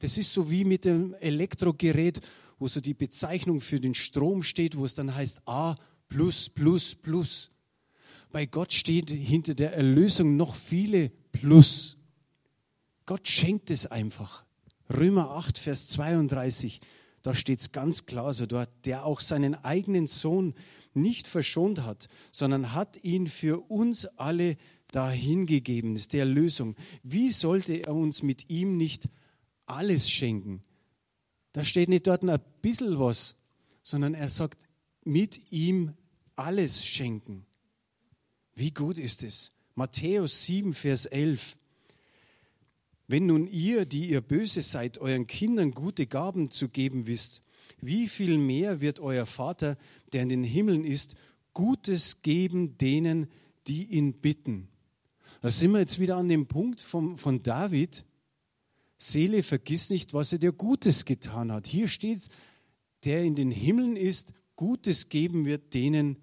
[0.00, 2.22] Das ist so wie mit dem Elektrogerät,
[2.62, 5.76] wo so die Bezeichnung für den Strom steht, wo es dann heißt A
[6.08, 7.50] plus plus plus.
[8.30, 11.96] Bei Gott steht hinter der Erlösung noch viele Plus.
[13.04, 14.44] Gott schenkt es einfach.
[14.88, 16.80] Römer 8, Vers 32,
[17.22, 20.54] da steht es ganz klar so dort, der auch seinen eigenen Sohn
[20.94, 24.56] nicht verschont hat, sondern hat ihn für uns alle
[24.92, 25.96] dahingegeben.
[25.96, 26.76] Ist die Erlösung.
[27.02, 29.08] Wie sollte er uns mit ihm nicht
[29.66, 30.62] alles schenken?
[31.52, 33.34] Da steht nicht dort ein bisschen was,
[33.82, 34.66] sondern er sagt,
[35.04, 35.94] mit ihm
[36.36, 37.44] alles schenken.
[38.54, 39.52] Wie gut ist es?
[39.74, 41.56] Matthäus 7, Vers 11.
[43.08, 47.42] Wenn nun ihr, die ihr böse seid, euren Kindern gute Gaben zu geben wisst,
[47.80, 49.76] wie viel mehr wird euer Vater,
[50.12, 51.16] der in den Himmeln ist,
[51.54, 53.26] Gutes geben denen,
[53.66, 54.68] die ihn bitten?
[55.42, 58.04] Da sind wir jetzt wieder an dem Punkt vom, von David.
[59.12, 61.66] Seele, vergiss nicht, was er dir Gutes getan hat.
[61.66, 62.28] Hier steht es,
[63.04, 66.16] der in den Himmeln ist, Gutes geben wird denen,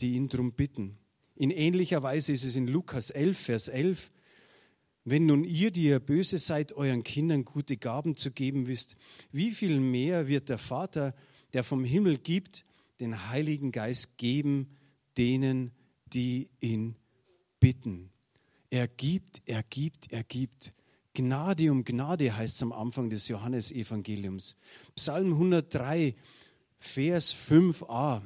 [0.00, 0.98] die ihn darum bitten.
[1.34, 4.10] In ähnlicher Weise ist es in Lukas 11, Vers 11.
[5.04, 8.96] Wenn nun ihr, die ihr böse seid, euren Kindern gute Gaben zu geben wisst,
[9.32, 11.14] wie viel mehr wird der Vater,
[11.52, 12.64] der vom Himmel gibt,
[13.00, 14.68] den Heiligen Geist geben
[15.18, 15.72] denen,
[16.12, 16.96] die ihn
[17.58, 18.10] bitten.
[18.70, 20.72] Er gibt, er gibt, er gibt.
[21.14, 24.56] Gnade um Gnade heißt es am Anfang des Johannesevangeliums.
[24.96, 26.14] Psalm 103,
[26.78, 28.22] Vers 5a.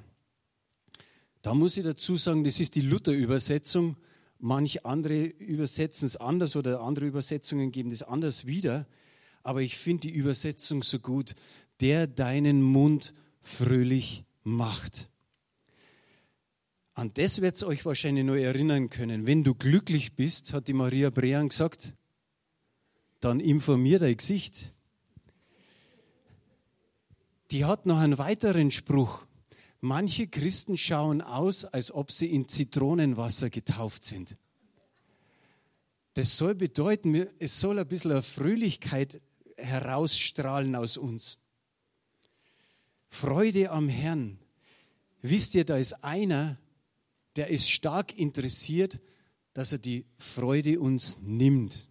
[1.42, 3.96] Da muss ich dazu sagen, das ist die Luther-Übersetzung.
[4.38, 8.86] Manche andere übersetzen es anders oder andere Übersetzungen geben das anders wieder.
[9.42, 11.34] Aber ich finde die Übersetzung so gut.
[11.80, 15.10] Der deinen Mund fröhlich macht.
[16.94, 19.26] An das wird es euch wahrscheinlich nur erinnern können.
[19.26, 21.94] Wenn du glücklich bist, hat die Maria Brean gesagt,
[23.20, 24.72] dann informier dein Gesicht.
[27.50, 29.26] Die hat noch einen weiteren Spruch.
[29.80, 34.36] Manche Christen schauen aus, als ob sie in Zitronenwasser getauft sind.
[36.14, 39.20] Das soll bedeuten, es soll ein bisschen eine Fröhlichkeit
[39.56, 41.38] herausstrahlen aus uns.
[43.08, 44.38] Freude am Herrn.
[45.22, 46.58] Wisst ihr, da ist einer,
[47.36, 49.00] der ist stark interessiert,
[49.52, 51.88] dass er die Freude uns nimmt.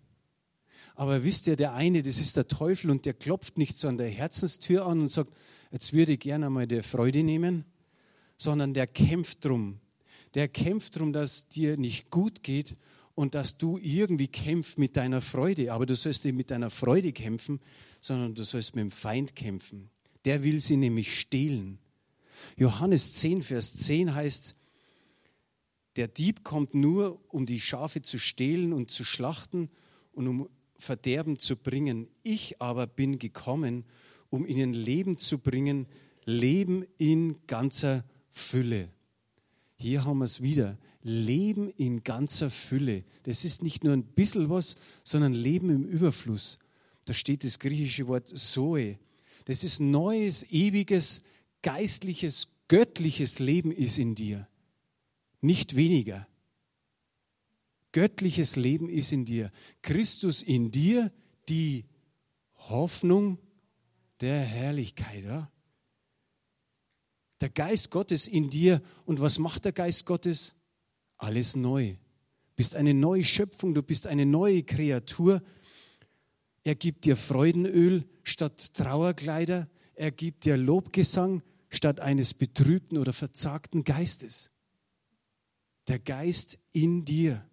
[0.96, 3.98] Aber wisst ihr, der eine, das ist der Teufel und der klopft nicht so an
[3.98, 5.34] der Herzenstür an und sagt,
[5.72, 7.66] jetzt würde ich gerne einmal die Freude nehmen,
[8.38, 9.80] sondern der kämpft drum.
[10.34, 12.76] Der kämpft drum, dass dir nicht gut geht
[13.14, 15.74] und dass du irgendwie kämpfst mit deiner Freude.
[15.74, 17.60] Aber du sollst nicht mit deiner Freude kämpfen,
[18.00, 19.90] sondern du sollst mit dem Feind kämpfen.
[20.24, 21.80] Der will sie nämlich stehlen.
[22.58, 24.56] Johannes 10, Vers 10 heißt,
[25.96, 29.70] der Dieb kommt nur, um die Schafe zu stehlen und zu schlachten
[30.12, 32.08] und um Verderben zu bringen.
[32.24, 33.86] Ich aber bin gekommen,
[34.30, 35.88] um ihnen Leben zu bringen,
[36.26, 38.90] Leben in ganzer Fülle.
[39.78, 40.78] Hier haben wir es wieder.
[41.02, 43.04] Leben in ganzer Fülle.
[43.24, 46.58] Das ist nicht nur ein bisschen was, sondern Leben im Überfluss.
[47.06, 48.98] Da steht das griechische Wort Zoe.
[49.46, 51.22] Das ist neues, ewiges,
[51.62, 54.48] geistliches, göttliches Leben ist in dir.
[55.42, 56.28] Nicht weniger.
[57.96, 59.54] Göttliches Leben ist in dir.
[59.82, 61.14] Christus in dir,
[61.48, 61.86] die
[62.58, 63.40] Hoffnung
[64.20, 65.24] der Herrlichkeit.
[65.24, 65.50] Ja?
[67.40, 68.82] Der Geist Gottes in dir.
[69.06, 70.56] Und was macht der Geist Gottes?
[71.16, 71.92] Alles neu.
[71.94, 75.42] Du bist eine neue Schöpfung, du bist eine neue Kreatur.
[76.66, 79.70] Er gibt dir Freudenöl statt Trauerkleider.
[79.94, 84.52] Er gibt dir Lobgesang statt eines betrübten oder verzagten Geistes.
[85.88, 87.48] Der Geist in dir.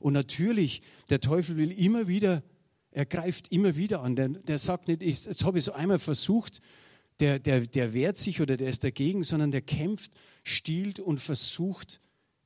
[0.00, 2.42] Und natürlich, der Teufel will immer wieder,
[2.90, 4.16] er greift immer wieder an.
[4.16, 6.60] Der, der sagt nicht, ich, jetzt habe ich es einmal versucht,
[7.20, 10.12] der, der, der wehrt sich oder der ist dagegen, sondern der kämpft,
[10.44, 12.00] stiehlt und versucht,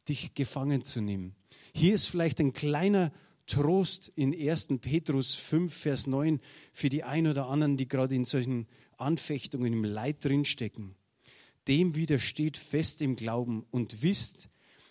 [0.09, 1.35] dich gefangen zu nehmen.
[1.75, 3.13] Hier ist vielleicht ein kleiner
[3.47, 4.69] Trost in 1.
[4.81, 6.41] Petrus 5, Vers 9
[6.73, 10.95] für die ein oder anderen, die gerade in solchen Anfechtungen im Leid drinstecken.
[11.69, 14.49] Dem widersteht fest im Glauben und wisst,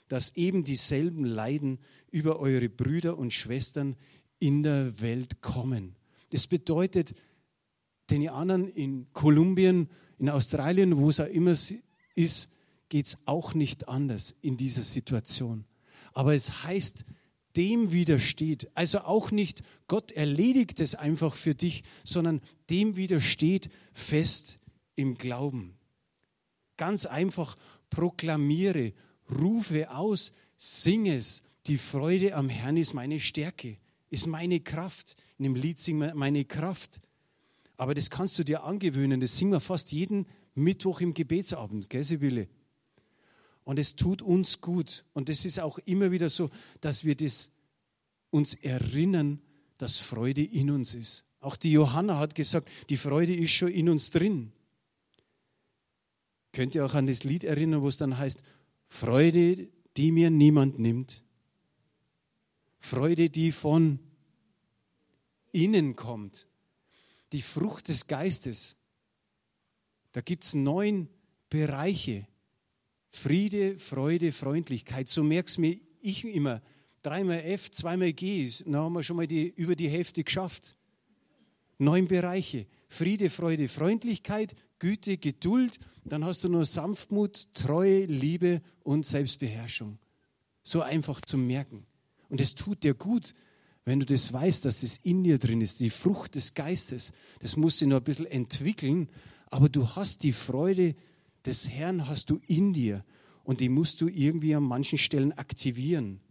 [0.08, 1.80] dass eben dieselben Leiden
[2.12, 3.95] über eure Brüder und Schwestern
[4.39, 5.95] in der Welt kommen.
[6.32, 7.15] Das bedeutet,
[8.10, 11.56] den anderen in Kolumbien, in Australien, wo es auch immer
[12.15, 12.50] ist,
[12.89, 15.65] geht es auch nicht anders in dieser Situation.
[16.13, 17.06] Aber es heißt,
[17.56, 18.69] dem widersteht.
[18.76, 24.60] Also auch nicht, Gott erledigt es einfach für dich, sondern dem widersteht fest
[24.95, 25.78] im Glauben.
[26.78, 27.56] Ganz einfach
[27.89, 28.93] proklamiere,
[29.30, 31.43] rufe aus, sing es.
[31.67, 33.78] Die Freude am Herrn ist meine Stärke,
[34.10, 35.15] ist meine Kraft.
[35.38, 37.00] In dem Lied singen wir meine Kraft.
[37.78, 39.19] Aber das kannst du dir angewöhnen.
[39.19, 42.47] Das singen wir fast jeden Mittwoch im Gebetsabend, gell, Sibylle?
[43.63, 45.06] Und es tut uns gut.
[45.13, 46.50] Und es ist auch immer wieder so,
[46.82, 47.50] dass wir das
[48.32, 49.39] uns erinnern,
[49.78, 51.26] dass Freude in uns ist.
[51.39, 54.52] Auch die Johanna hat gesagt, die Freude ist schon in uns drin.
[56.54, 58.41] Könnt ihr auch an das Lied erinnern, wo es dann heißt,
[58.88, 61.24] Freude, die mir niemand nimmt.
[62.82, 64.00] Freude, die von
[65.52, 66.48] innen kommt.
[67.32, 68.76] Die Frucht des Geistes.
[70.12, 71.08] Da gibt es neun
[71.50, 72.28] Bereiche.
[73.12, 75.08] Friede, Freude, Freundlichkeit.
[75.08, 76.62] So merkst mir ich immer.
[77.04, 78.50] Dreimal F, zweimal G.
[78.65, 80.76] Dann haben wir schon mal die, über die Hälfte geschafft.
[81.78, 82.67] Neun Bereiche.
[82.89, 85.80] Friede, Freude, Freundlichkeit, Güte, Geduld.
[86.04, 89.98] Dann hast du nur Sanftmut, Treue, Liebe und Selbstbeherrschung.
[90.63, 91.86] So einfach zu merken.
[92.32, 93.34] Und es tut dir gut,
[93.84, 97.12] wenn du das weißt, dass das in dir drin ist, die Frucht des Geistes.
[97.39, 99.10] Das musst du noch ein bisschen entwickeln,
[99.48, 100.96] aber du hast die Freude
[101.46, 103.04] des Herrn hast du in dir
[103.44, 106.22] und die musst du irgendwie an manchen Stellen aktivieren.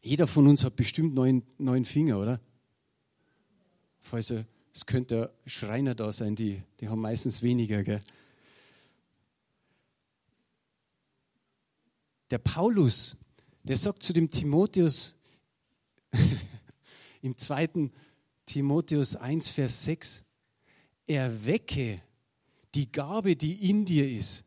[0.00, 2.40] Jeder von uns hat bestimmt neun, neun Finger, oder?
[4.12, 7.82] Also, es könnte Schreiner da sein, die, die haben meistens weniger.
[7.82, 8.00] Gell?
[12.30, 13.16] Der Paulus,
[13.62, 15.14] der sagt zu dem Timotheus
[17.22, 17.92] im zweiten
[18.46, 20.24] Timotheus 1, Vers 6,
[21.06, 22.02] erwecke
[22.74, 24.44] die Gabe, die in dir ist.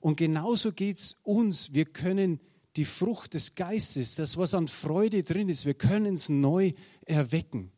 [0.00, 1.72] Und genauso geht es uns.
[1.72, 2.40] Wir können
[2.76, 6.72] die Frucht des Geistes, das, was an Freude drin ist, wir können es neu
[7.04, 7.72] erwecken.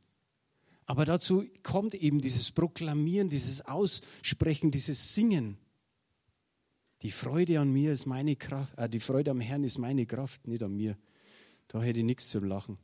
[0.85, 5.57] Aber dazu kommt eben dieses Proklamieren, dieses Aussprechen, dieses Singen.
[7.03, 10.47] Die Freude an mir ist meine Kraft, äh, die Freude am Herrn ist meine Kraft,
[10.47, 10.97] nicht an mir.
[11.69, 12.79] Da hätte ich nichts zum Lachen.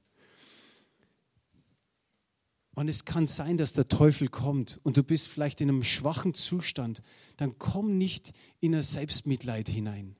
[2.74, 6.34] Und es kann sein, dass der Teufel kommt und du bist vielleicht in einem schwachen
[6.34, 7.02] Zustand.
[7.38, 10.14] Dann komm nicht in ein Selbstmitleid hinein.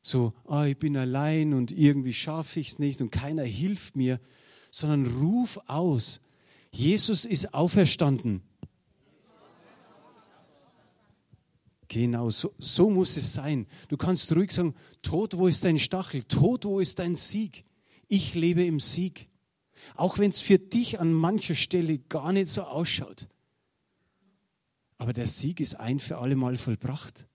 [0.00, 4.20] So, oh, ich bin allein und irgendwie schaffe ich es nicht und keiner hilft mir,
[4.70, 6.20] sondern ruf aus.
[6.70, 8.42] Jesus ist auferstanden.
[11.94, 13.68] Genau, so, so muss es sein.
[13.86, 16.24] Du kannst ruhig sagen, Tod, wo ist dein Stachel?
[16.24, 17.64] Tod, wo ist dein Sieg?
[18.08, 19.28] Ich lebe im Sieg.
[19.94, 23.28] Auch wenn es für dich an mancher Stelle gar nicht so ausschaut.
[24.98, 27.28] Aber der Sieg ist ein für alle Mal vollbracht.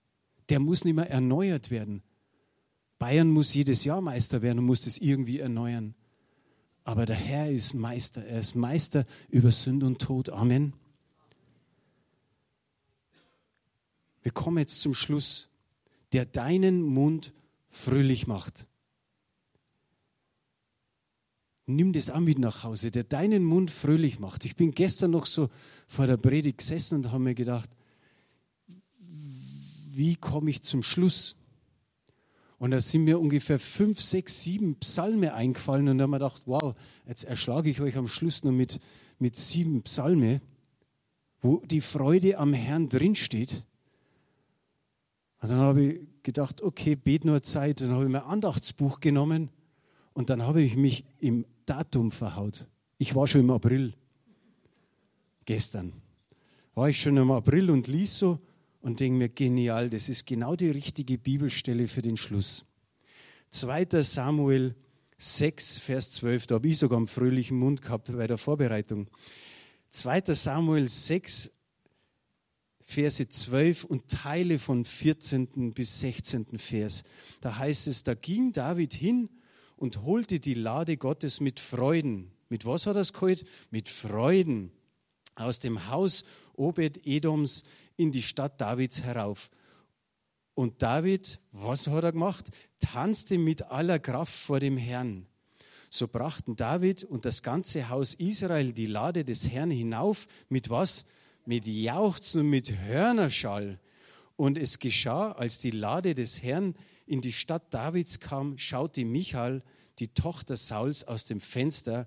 [0.50, 2.02] Der muss nicht mehr erneuert werden.
[2.98, 5.94] Bayern muss jedes Jahr Meister werden und muss das irgendwie erneuern.
[6.84, 8.22] Aber der Herr ist Meister.
[8.26, 10.28] Er ist Meister über Sünde und Tod.
[10.28, 10.74] Amen.
[14.30, 15.48] Wir kommen jetzt zum Schluss.
[16.12, 17.32] Der deinen Mund
[17.68, 18.66] fröhlich macht
[21.76, 24.44] nimm das auch mit nach Hause, der deinen Mund fröhlich macht.
[24.44, 25.48] Ich bin gestern noch so
[25.86, 27.70] vor der Predigt gesessen und habe mir gedacht,
[28.98, 31.36] wie komme ich zum Schluss?
[32.58, 36.42] Und da sind mir ungefähr fünf, sechs, sieben Psalme eingefallen und da habe ich gedacht,
[36.46, 36.74] wow,
[37.06, 38.80] jetzt erschlage ich euch am Schluss noch mit,
[39.18, 40.42] mit sieben Psalme,
[41.40, 43.64] wo die Freude am Herrn drinsteht.
[45.40, 47.80] Und dann habe ich gedacht, okay, bet nur Zeit.
[47.80, 49.50] Dann habe ich mein Andachtsbuch genommen
[50.12, 52.66] und dann habe ich mich im Datum verhaut.
[52.98, 53.94] Ich war schon im April.
[55.46, 55.94] Gestern
[56.74, 58.38] war ich schon im April und lies so
[58.82, 62.64] und denke mir, genial, das ist genau die richtige Bibelstelle für den Schluss.
[63.50, 64.02] 2.
[64.02, 64.74] Samuel
[65.18, 69.08] 6, Vers 12, da habe ich sogar einen fröhlichen Mund gehabt bei der Vorbereitung.
[69.90, 70.34] 2.
[70.34, 71.50] Samuel 6,
[72.90, 75.72] Verse 12 und Teile von 14.
[75.72, 76.58] bis 16.
[76.58, 77.04] Vers.
[77.40, 79.28] Da heißt es, da ging David hin
[79.76, 82.32] und holte die Lade Gottes mit Freuden.
[82.48, 83.44] Mit was hat er es geholt?
[83.70, 84.72] Mit Freuden
[85.36, 86.24] aus dem Haus
[86.56, 87.62] Obed-Edoms
[87.96, 89.50] in die Stadt Davids herauf.
[90.54, 92.50] Und David, was hat er gemacht?
[92.80, 95.26] Tanzte mit aller Kraft vor dem Herrn.
[95.90, 100.26] So brachten David und das ganze Haus Israel die Lade des Herrn hinauf.
[100.48, 101.04] Mit was?
[101.50, 103.80] Mit Jauchzen und mit Hörnerschall.
[104.36, 106.76] Und es geschah, als die Lade des Herrn
[107.06, 109.64] in die Stadt Davids kam, schaute Michael,
[109.98, 112.06] die Tochter Sauls, aus dem Fenster.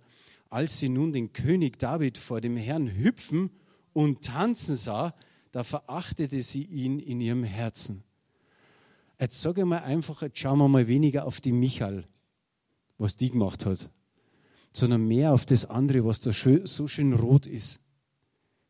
[0.49, 3.49] Als sie nun den König David vor dem Herrn hüpfen
[3.91, 5.13] und tanzen sah,
[5.51, 8.05] da verachtete sie ihn in ihrem Herzen.
[9.19, 12.05] Jetzt sage ich mal einfach, jetzt schauen wir mal weniger auf die Michael,
[12.97, 13.89] was die gemacht hat,
[14.71, 17.81] sondern mehr auf das andere, was da so schön rot ist.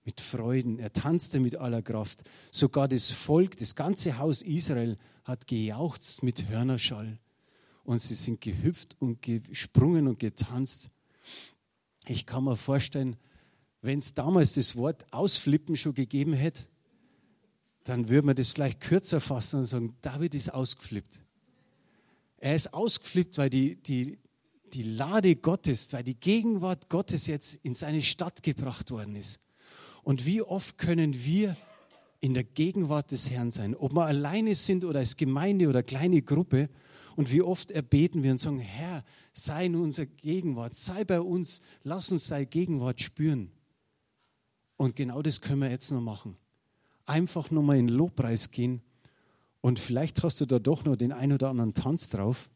[0.06, 0.80] Mit Freuden.
[0.80, 2.24] Er tanzte mit aller Kraft.
[2.52, 7.20] Sogar das Volk, das ganze Haus Israel hat gejauchzt mit Hörnerschall.
[7.84, 10.92] Und sie sind gehüpft und gesprungen und getanzt.
[12.06, 13.18] Ich kann mir vorstellen,
[13.82, 16.66] wenn es damals das Wort Ausflippen schon gegeben hätte,
[17.84, 21.22] dann würde man das vielleicht kürzer fassen und sagen, David ist ausgeflippt.
[22.38, 24.20] Er ist ausgeflippt, weil die, die,
[24.74, 29.40] die Lade Gottes, weil die Gegenwart Gottes jetzt in seine Stadt gebracht worden ist.
[30.04, 31.56] Und wie oft können wir
[32.20, 36.22] in der Gegenwart des Herrn sein, ob wir alleine sind oder als Gemeinde oder kleine
[36.22, 36.70] Gruppe.
[37.16, 41.62] Und wie oft erbeten wir und sagen, Herr, sei in unserer Gegenwart, sei bei uns,
[41.84, 43.52] lass uns sei Gegenwart spüren.
[44.78, 46.38] Und genau das können wir jetzt noch machen.
[47.06, 48.82] Einfach nochmal in den Lobpreis gehen
[49.60, 52.50] und vielleicht hast du da doch noch den ein oder anderen Tanz drauf.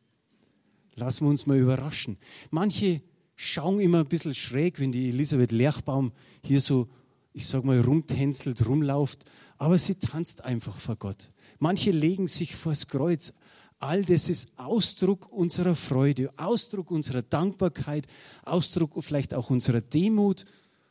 [0.95, 2.17] Lassen wir uns mal überraschen.
[2.51, 3.01] Manche
[3.35, 6.11] schauen immer ein bisschen schräg, wenn die Elisabeth Lerchbaum
[6.43, 6.89] hier so,
[7.37, 9.23] ich sag mal, rumtänzelt, rumlauft,
[9.59, 11.29] aber sie tanzt einfach vor Gott.
[11.59, 13.31] Manche legen sich vors Kreuz.
[13.77, 18.07] All das ist Ausdruck unserer Freude, Ausdruck unserer Dankbarkeit,
[18.43, 20.45] Ausdruck vielleicht auch unserer Demut,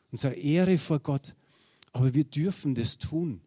[0.09, 1.35] unserer Ehre vor Gott.
[1.91, 3.41] Aber wir dürfen das tun.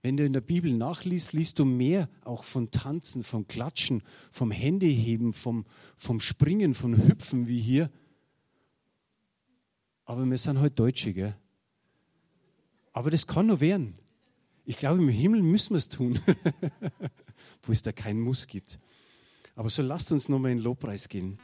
[0.00, 4.00] Wenn du in der Bibel nachliest, liest du mehr auch von Tanzen, vom Klatschen,
[4.30, 5.66] vom Händeheben, vom,
[5.96, 7.90] vom Springen, vom Hüpfen wie hier.
[10.04, 11.36] Aber wir sind halt Deutsche, gell?
[12.92, 13.94] Aber das kann nur werden.
[14.64, 16.20] Ich glaube, im Himmel müssen wir es tun,
[17.62, 18.78] wo es da keinen Muss gibt.
[19.56, 21.38] Aber so lasst uns nochmal in Lobpreis gehen.